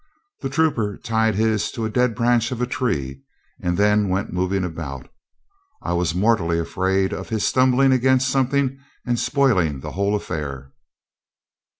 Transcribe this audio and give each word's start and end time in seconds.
The 0.39 0.49
trooper 0.49 0.97
tied 0.97 1.35
his 1.35 1.69
to 1.73 1.85
a 1.85 1.89
dead 1.91 2.15
branch 2.15 2.51
of 2.51 2.59
a 2.59 2.65
tree, 2.65 3.21
and 3.61 3.77
then 3.77 4.09
went 4.09 4.33
moving 4.33 4.63
about. 4.63 5.07
I 5.83 5.93
was 5.93 6.15
mortally 6.15 6.57
afraid 6.57 7.13
of 7.13 7.29
his 7.29 7.45
stumbling 7.45 7.91
against 7.91 8.27
something 8.27 8.79
and 9.05 9.19
spoiling 9.19 9.81
the 9.81 9.91
whole 9.91 10.15
affair. 10.15 10.71